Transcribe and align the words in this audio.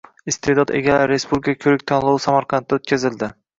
“Iste’dod 0.31 0.73
egalari” 0.79 1.09
respublika 1.13 1.55
ko‘rik-tanlovi 1.67 2.25
Samarqandda 2.27 2.83
o‘tkazildi 2.83 3.33